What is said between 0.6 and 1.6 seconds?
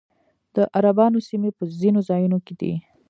عربانو سیمې